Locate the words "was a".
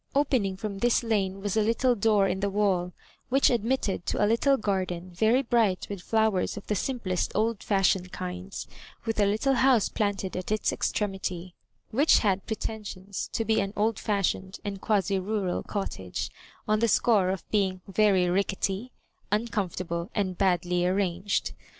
1.41-1.61